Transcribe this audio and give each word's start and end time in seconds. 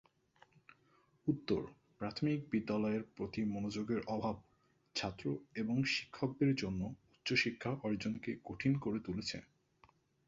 উত্তর-প্রাথমিক 1.27 2.39
বিদ্যালয়ের 2.51 3.03
প্রতি 3.15 3.41
মনোযোগের 3.45 3.99
অভাব 4.07 4.35
ছাত্র 4.95 5.25
এবং 5.55 5.75
শিক্ষকদের 5.93 6.51
জন্য 6.55 6.81
উচ্চশিক্ষা 7.13 7.71
অর্জনকে 7.83 8.31
কঠিন 8.45 8.73
করে 8.79 8.99
তুলেছে। 8.99 9.37